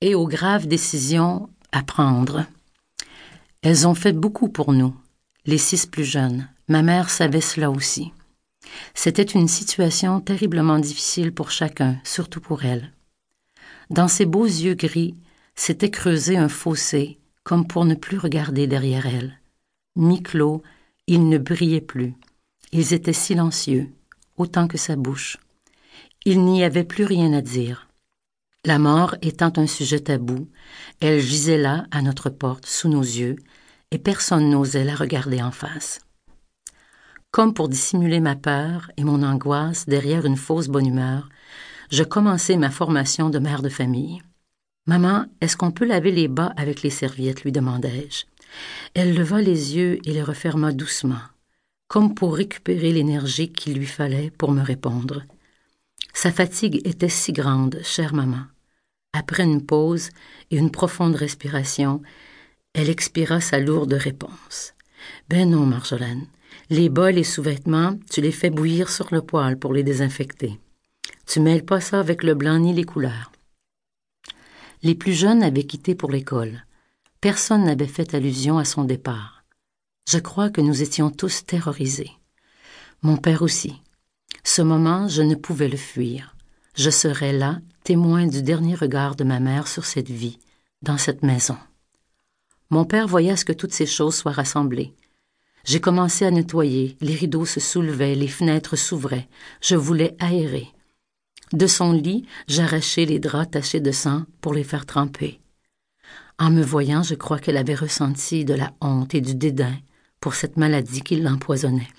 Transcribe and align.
et 0.00 0.14
aux 0.14 0.26
graves 0.26 0.66
décisions 0.66 1.48
à 1.72 1.82
prendre. 1.82 2.44
Elles 3.62 3.86
ont 3.88 3.94
fait 3.94 4.12
beaucoup 4.12 4.48
pour 4.48 4.72
nous, 4.72 4.94
les 5.46 5.58
six 5.58 5.86
plus 5.86 6.04
jeunes. 6.04 6.48
Ma 6.68 6.82
mère 6.82 7.10
savait 7.10 7.40
cela 7.40 7.70
aussi. 7.70 8.12
C'était 8.94 9.22
une 9.22 9.48
situation 9.48 10.20
terriblement 10.20 10.78
difficile 10.78 11.32
pour 11.32 11.50
chacun, 11.50 11.98
surtout 12.04 12.40
pour 12.40 12.64
elle. 12.64 12.92
Dans 13.90 14.08
ses 14.08 14.26
beaux 14.26 14.44
yeux 14.44 14.74
gris 14.74 15.14
s'était 15.54 15.90
creusé 15.90 16.36
un 16.36 16.48
fossé, 16.48 17.18
comme 17.44 17.66
pour 17.66 17.84
ne 17.84 17.94
plus 17.94 18.18
regarder 18.18 18.66
derrière 18.66 19.06
elle. 19.06 19.40
Mi-clos, 19.94 20.62
ils 21.06 21.28
ne 21.28 21.38
brillaient 21.38 21.80
plus. 21.80 22.14
Ils 22.72 22.92
étaient 22.92 23.12
silencieux, 23.12 23.88
autant 24.36 24.68
que 24.68 24.76
sa 24.76 24.96
bouche. 24.96 25.38
Il 26.24 26.44
n'y 26.44 26.64
avait 26.64 26.84
plus 26.84 27.04
rien 27.04 27.32
à 27.32 27.40
dire. 27.40 27.85
La 28.66 28.80
mort 28.80 29.14
étant 29.22 29.52
un 29.58 29.68
sujet 29.68 30.00
tabou, 30.00 30.48
elle 30.98 31.20
gisait 31.20 31.56
là, 31.56 31.86
à 31.92 32.02
notre 32.02 32.30
porte, 32.30 32.66
sous 32.66 32.88
nos 32.88 33.00
yeux, 33.00 33.36
et 33.92 33.98
personne 33.98 34.50
n'osait 34.50 34.82
la 34.82 34.96
regarder 34.96 35.40
en 35.40 35.52
face. 35.52 36.00
Comme 37.30 37.54
pour 37.54 37.68
dissimuler 37.68 38.18
ma 38.18 38.34
peur 38.34 38.90
et 38.96 39.04
mon 39.04 39.22
angoisse 39.22 39.86
derrière 39.86 40.26
une 40.26 40.36
fausse 40.36 40.66
bonne 40.66 40.88
humeur, 40.88 41.28
je 41.92 42.02
commençai 42.02 42.56
ma 42.56 42.70
formation 42.70 43.30
de 43.30 43.38
mère 43.38 43.62
de 43.62 43.68
famille. 43.68 44.20
Maman, 44.88 45.26
est-ce 45.40 45.56
qu'on 45.56 45.70
peut 45.70 45.86
laver 45.86 46.10
les 46.10 46.26
bas 46.26 46.52
avec 46.56 46.82
les 46.82 46.90
serviettes 46.90 47.44
lui 47.44 47.52
demandai-je. 47.52 48.24
Elle 48.94 49.14
leva 49.14 49.40
les 49.40 49.76
yeux 49.76 50.00
et 50.04 50.12
les 50.12 50.24
referma 50.24 50.72
doucement, 50.72 51.22
comme 51.86 52.16
pour 52.16 52.34
récupérer 52.34 52.92
l'énergie 52.92 53.52
qu'il 53.52 53.78
lui 53.78 53.86
fallait 53.86 54.32
pour 54.36 54.50
me 54.50 54.62
répondre. 54.62 55.22
Sa 56.14 56.32
fatigue 56.32 56.84
était 56.84 57.08
si 57.08 57.32
grande, 57.32 57.78
chère 57.84 58.12
maman. 58.12 58.46
Après 59.16 59.44
une 59.44 59.64
pause 59.64 60.10
et 60.50 60.58
une 60.58 60.70
profonde 60.70 61.14
respiration, 61.16 62.02
elle 62.74 62.90
expira 62.90 63.40
sa 63.40 63.58
lourde 63.58 63.94
réponse. 63.94 64.74
Ben 65.30 65.48
non, 65.48 65.64
Marjolaine. 65.64 66.26
Les 66.68 66.90
bas 66.90 67.10
et 67.10 67.24
sous-vêtements, 67.24 67.98
tu 68.10 68.20
les 68.20 68.30
fais 68.30 68.50
bouillir 68.50 68.90
sur 68.90 69.08
le 69.14 69.22
poêle 69.22 69.58
pour 69.58 69.72
les 69.72 69.82
désinfecter. 69.82 70.60
Tu 71.26 71.40
mêles 71.40 71.64
pas 71.64 71.80
ça 71.80 71.98
avec 71.98 72.22
le 72.22 72.34
blanc 72.34 72.58
ni 72.58 72.74
les 72.74 72.84
couleurs. 72.84 73.32
Les 74.82 74.94
plus 74.94 75.14
jeunes 75.14 75.42
avaient 75.42 75.64
quitté 75.64 75.94
pour 75.94 76.10
l'école. 76.10 76.66
Personne 77.22 77.64
n'avait 77.64 77.86
fait 77.86 78.12
allusion 78.12 78.58
à 78.58 78.66
son 78.66 78.84
départ. 78.84 79.44
Je 80.10 80.18
crois 80.18 80.50
que 80.50 80.60
nous 80.60 80.82
étions 80.82 81.10
tous 81.10 81.46
terrorisés. 81.46 82.12
Mon 83.00 83.16
père 83.16 83.40
aussi. 83.40 83.80
Ce 84.44 84.60
moment, 84.60 85.08
je 85.08 85.22
ne 85.22 85.36
pouvais 85.36 85.68
le 85.68 85.78
fuir. 85.78 86.36
Je 86.74 86.90
serais 86.90 87.32
là, 87.32 87.60
témoin 87.86 88.26
du 88.26 88.42
dernier 88.42 88.74
regard 88.74 89.14
de 89.14 89.22
ma 89.22 89.38
mère 89.38 89.68
sur 89.68 89.84
cette 89.84 90.10
vie, 90.10 90.40
dans 90.82 90.98
cette 90.98 91.22
maison. 91.22 91.56
Mon 92.68 92.84
père 92.84 93.06
voyait 93.06 93.30
à 93.30 93.36
ce 93.36 93.44
que 93.44 93.52
toutes 93.52 93.72
ces 93.72 93.86
choses 93.86 94.16
soient 94.16 94.32
rassemblées. 94.32 94.92
J'ai 95.62 95.80
commencé 95.80 96.24
à 96.24 96.32
nettoyer, 96.32 96.96
les 97.00 97.14
rideaux 97.14 97.44
se 97.44 97.60
soulevaient, 97.60 98.16
les 98.16 98.26
fenêtres 98.26 98.74
s'ouvraient, 98.74 99.28
je 99.60 99.76
voulais 99.76 100.16
aérer. 100.18 100.66
De 101.52 101.68
son 101.68 101.92
lit, 101.92 102.26
j'arrachai 102.48 103.06
les 103.06 103.20
draps 103.20 103.52
tachés 103.52 103.78
de 103.78 103.92
sang 103.92 104.24
pour 104.40 104.52
les 104.52 104.64
faire 104.64 104.84
tremper. 104.84 105.40
En 106.40 106.50
me 106.50 106.62
voyant, 106.62 107.04
je 107.04 107.14
crois 107.14 107.38
qu'elle 107.38 107.56
avait 107.56 107.76
ressenti 107.76 108.44
de 108.44 108.54
la 108.54 108.72
honte 108.80 109.14
et 109.14 109.20
du 109.20 109.36
dédain 109.36 109.76
pour 110.18 110.34
cette 110.34 110.56
maladie 110.56 111.02
qui 111.02 111.20
l'empoisonnait. 111.20 111.92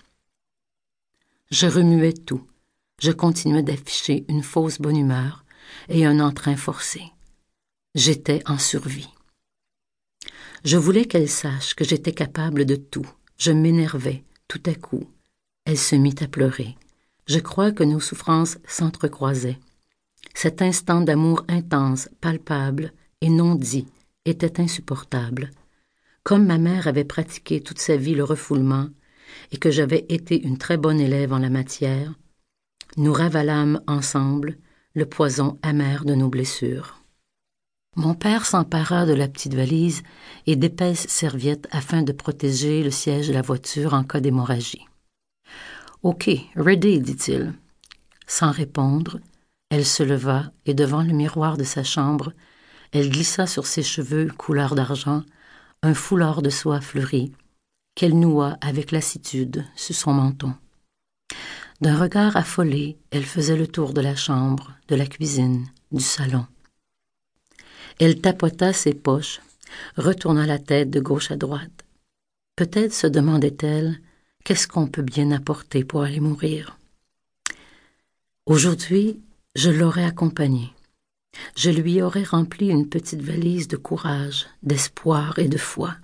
Je 1.49 1.65
remuais 1.65 2.11
tout. 2.11 2.45
Je 3.01 3.13
continuais 3.13 3.63
d'afficher 3.63 4.25
une 4.27 4.43
fausse 4.43 4.81
bonne 4.81 4.97
humeur, 4.97 5.45
et 5.89 6.05
un 6.05 6.19
entrain 6.19 6.55
forcé. 6.55 7.01
J'étais 7.95 8.41
en 8.45 8.57
survie. 8.57 9.09
Je 10.63 10.77
voulais 10.77 11.05
qu'elle 11.05 11.29
sache 11.29 11.75
que 11.75 11.85
j'étais 11.85 12.13
capable 12.13 12.65
de 12.65 12.75
tout. 12.75 13.09
Je 13.37 13.51
m'énervais 13.51 14.23
tout 14.47 14.61
à 14.65 14.75
coup. 14.75 15.09
Elle 15.65 15.77
se 15.77 15.95
mit 15.95 16.15
à 16.21 16.27
pleurer. 16.27 16.75
Je 17.27 17.39
crois 17.39 17.71
que 17.71 17.83
nos 17.83 17.99
souffrances 17.99 18.57
s'entrecroisaient. 18.67 19.59
Cet 20.33 20.61
instant 20.61 21.01
d'amour 21.01 21.43
intense, 21.47 22.09
palpable 22.21 22.93
et 23.21 23.29
non 23.29 23.55
dit 23.55 23.87
était 24.25 24.59
insupportable. 24.61 25.51
Comme 26.23 26.45
ma 26.45 26.57
mère 26.57 26.87
avait 26.87 27.05
pratiqué 27.05 27.61
toute 27.61 27.79
sa 27.79 27.97
vie 27.97 28.15
le 28.15 28.23
refoulement 28.23 28.89
et 29.51 29.57
que 29.57 29.71
j'avais 29.71 30.05
été 30.09 30.41
une 30.45 30.57
très 30.57 30.77
bonne 30.77 30.99
élève 30.99 31.33
en 31.33 31.39
la 31.39 31.49
matière, 31.49 32.13
nous 32.97 33.13
ravalâmes 33.13 33.81
ensemble 33.87 34.57
le 34.97 35.05
poison 35.05 35.59
amer 35.61 36.05
de 36.05 36.15
nos 36.15 36.27
blessures. 36.27 36.99
Mon 37.95 38.15
père 38.15 38.47
s'empara 38.47 39.05
de 39.05 39.13
la 39.13 39.27
petite 39.27 39.53
valise 39.53 40.01
et 40.47 40.55
d'épaisses 40.55 41.07
serviettes 41.07 41.67
afin 41.69 42.01
de 42.01 42.11
protéger 42.11 42.83
le 42.83 42.89
siège 42.89 43.27
de 43.27 43.33
la 43.33 43.43
voiture 43.43 43.93
en 43.93 44.03
cas 44.03 44.21
d'hémorragie. 44.21 44.87
OK, 46.01 46.31
ready, 46.55 46.99
dit-il. 46.99 47.53
Sans 48.25 48.49
répondre, 48.49 49.19
elle 49.69 49.85
se 49.85 50.01
leva 50.01 50.51
et 50.65 50.73
devant 50.73 51.03
le 51.03 51.13
miroir 51.13 51.57
de 51.57 51.63
sa 51.63 51.83
chambre, 51.83 52.33
elle 52.91 53.11
glissa 53.11 53.45
sur 53.45 53.67
ses 53.67 53.83
cheveux 53.83 54.29
couleur 54.35 54.73
d'argent 54.73 55.21
un 55.83 55.93
foulard 55.93 56.41
de 56.41 56.49
soie 56.49 56.81
fleurie 56.81 57.33
qu'elle 57.93 58.17
noua 58.17 58.57
avec 58.61 58.91
lassitude 58.91 59.63
sur 59.75 59.93
son 59.93 60.13
menton. 60.13 60.55
D'un 61.79 61.99
regard 61.99 62.35
affolé, 62.35 62.97
elle 63.11 63.25
faisait 63.25 63.55
le 63.55 63.67
tour 63.67 63.93
de 63.93 64.01
la 64.01 64.15
chambre, 64.15 64.73
de 64.87 64.95
la 64.95 65.05
cuisine, 65.05 65.67
du 65.91 66.03
salon. 66.03 66.45
Elle 67.99 68.19
tapota 68.19 68.73
ses 68.73 68.95
poches, 68.95 69.41
retourna 69.95 70.47
la 70.47 70.57
tête 70.57 70.89
de 70.89 70.99
gauche 70.99 71.29
à 71.29 71.35
droite. 71.35 71.85
Peut-être 72.55 72.93
se 72.93 73.05
demandait-elle 73.05 73.99
qu'est-ce 74.43 74.67
qu'on 74.67 74.87
peut 74.87 75.03
bien 75.03 75.31
apporter 75.31 75.83
pour 75.83 76.01
aller 76.01 76.19
mourir? 76.19 76.79
Aujourd'hui, 78.47 79.19
je 79.55 79.69
l'aurais 79.69 80.05
accompagnée. 80.05 80.73
Je 81.55 81.69
lui 81.69 82.01
aurais 82.01 82.23
rempli 82.23 82.69
une 82.69 82.89
petite 82.89 83.21
valise 83.21 83.67
de 83.67 83.77
courage, 83.77 84.47
d'espoir 84.63 85.37
et 85.37 85.47
de 85.47 85.57
foi 85.59 85.95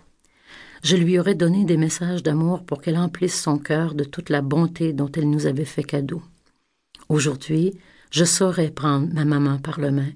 je 0.83 0.97
lui 0.97 1.17
aurais 1.17 1.35
donné 1.35 1.63
des 1.63 1.77
messages 1.77 2.23
d'amour 2.23 2.65
pour 2.65 2.81
qu'elle 2.81 2.97
emplisse 2.97 3.41
son 3.41 3.57
cœur 3.57 3.95
de 3.95 4.03
toute 4.03 4.29
la 4.29 4.41
bonté 4.41 4.91
dont 4.91 5.09
elle 5.15 5.29
nous 5.29 5.45
avait 5.45 5.65
fait 5.65 5.83
cadeau. 5.83 6.21
Aujourd'hui, 7.07 7.79
je 8.11 8.25
saurais 8.25 8.69
prendre 8.69 9.11
ma 9.13 9.23
maman 9.23 9.59
par 9.59 9.79
la 9.79 9.91
main 9.91 10.11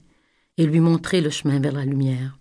et 0.57 0.65
lui 0.65 0.81
montrer 0.81 1.21
le 1.21 1.29
chemin 1.29 1.59
vers 1.59 1.71
la 1.71 1.85
lumière. 1.85 2.37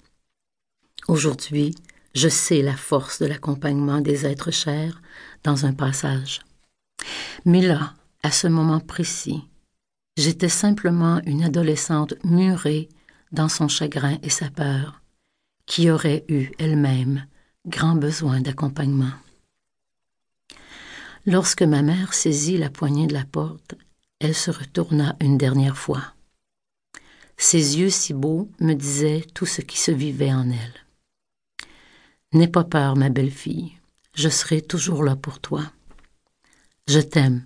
Aujourd'hui, 1.06 1.74
je 2.14 2.28
sais 2.28 2.62
la 2.62 2.76
force 2.76 3.20
de 3.20 3.26
l'accompagnement 3.26 4.00
des 4.00 4.26
êtres 4.26 4.50
chers 4.50 5.00
dans 5.44 5.64
un 5.64 5.72
passage. 5.72 6.40
Mais 7.44 7.62
là, 7.62 7.94
à 8.24 8.32
ce 8.32 8.48
moment 8.48 8.80
précis, 8.80 9.44
j'étais 10.16 10.48
simplement 10.48 11.20
une 11.26 11.44
adolescente 11.44 12.14
murée 12.24 12.88
dans 13.30 13.48
son 13.48 13.68
chagrin 13.68 14.18
et 14.22 14.30
sa 14.30 14.50
peur, 14.50 15.02
qui 15.66 15.90
aurait 15.90 16.24
eu 16.28 16.50
elle-même 16.58 17.26
grand 17.66 17.96
besoin 17.96 18.40
d'accompagnement. 18.40 19.12
Lorsque 21.26 21.62
ma 21.62 21.82
mère 21.82 22.14
saisit 22.14 22.58
la 22.58 22.70
poignée 22.70 23.08
de 23.08 23.12
la 23.12 23.24
porte, 23.24 23.74
elle 24.20 24.34
se 24.34 24.50
retourna 24.50 25.16
une 25.20 25.36
dernière 25.36 25.76
fois. 25.76 26.14
Ses 27.36 27.78
yeux 27.78 27.90
si 27.90 28.14
beaux 28.14 28.48
me 28.60 28.74
disaient 28.74 29.26
tout 29.34 29.46
ce 29.46 29.60
qui 29.60 29.78
se 29.78 29.90
vivait 29.90 30.32
en 30.32 30.48
elle. 30.48 30.86
N'aie 32.32 32.48
pas 32.48 32.64
peur, 32.64 32.96
ma 32.96 33.08
belle-fille, 33.08 33.72
je 34.14 34.28
serai 34.28 34.62
toujours 34.62 35.02
là 35.02 35.16
pour 35.16 35.40
toi. 35.40 35.64
Je 36.86 37.00
t'aime, 37.00 37.44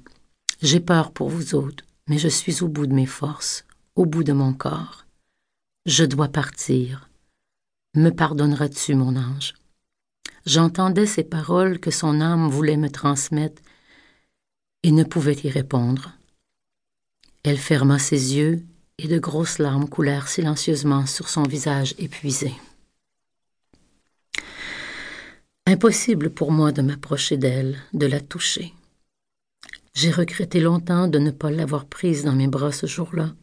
j'ai 0.62 0.80
peur 0.80 1.12
pour 1.12 1.30
vous 1.30 1.54
autres, 1.54 1.84
mais 2.06 2.18
je 2.18 2.28
suis 2.28 2.62
au 2.62 2.68
bout 2.68 2.86
de 2.86 2.94
mes 2.94 3.06
forces, 3.06 3.64
au 3.96 4.04
bout 4.04 4.24
de 4.24 4.32
mon 4.32 4.52
corps. 4.52 5.06
Je 5.86 6.04
dois 6.04 6.28
partir. 6.28 7.08
Me 7.94 8.10
pardonneras-tu, 8.10 8.94
mon 8.94 9.16
ange? 9.16 9.54
J'entendais 10.46 11.06
ces 11.06 11.24
paroles 11.24 11.78
que 11.78 11.90
son 11.90 12.20
âme 12.20 12.48
voulait 12.48 12.76
me 12.76 12.90
transmettre 12.90 13.62
et 14.82 14.92
ne 14.92 15.04
pouvait 15.04 15.38
y 15.44 15.50
répondre. 15.50 16.12
Elle 17.42 17.58
ferma 17.58 17.98
ses 17.98 18.36
yeux 18.36 18.64
et 18.98 19.08
de 19.08 19.18
grosses 19.18 19.58
larmes 19.58 19.88
coulèrent 19.88 20.28
silencieusement 20.28 21.06
sur 21.06 21.28
son 21.28 21.42
visage 21.42 21.94
épuisé. 21.98 22.52
Impossible 25.66 26.30
pour 26.30 26.52
moi 26.52 26.72
de 26.72 26.82
m'approcher 26.82 27.36
d'elle, 27.36 27.78
de 27.92 28.06
la 28.06 28.20
toucher. 28.20 28.74
J'ai 29.94 30.10
regretté 30.10 30.60
longtemps 30.60 31.08
de 31.08 31.18
ne 31.18 31.30
pas 31.30 31.50
l'avoir 31.50 31.86
prise 31.86 32.24
dans 32.24 32.34
mes 32.34 32.48
bras 32.48 32.72
ce 32.72 32.86
jour-là, 32.86 33.34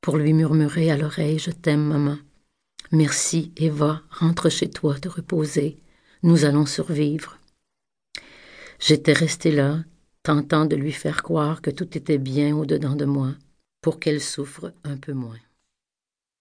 pour 0.00 0.16
lui 0.16 0.32
murmurer 0.32 0.90
à 0.90 0.96
l'oreille 0.96 1.38
Je 1.38 1.50
t'aime, 1.50 1.84
maman. 1.84 2.18
Merci, 2.90 3.52
et 3.56 3.70
va, 3.70 4.02
rentre 4.10 4.48
chez 4.48 4.68
toi 4.68 4.98
te 4.98 5.08
reposer. 5.08 5.81
Nous 6.24 6.44
allons 6.44 6.66
survivre. 6.66 7.38
J'étais 8.78 9.12
resté 9.12 9.50
là, 9.50 9.80
tentant 10.22 10.66
de 10.66 10.76
lui 10.76 10.92
faire 10.92 11.24
croire 11.24 11.62
que 11.62 11.70
tout 11.70 11.98
était 11.98 12.18
bien 12.18 12.56
au-dedans 12.56 12.94
de 12.94 13.04
moi, 13.04 13.34
pour 13.80 13.98
qu'elle 13.98 14.20
souffre 14.20 14.72
un 14.84 14.96
peu 14.96 15.14
moins. 15.14 15.40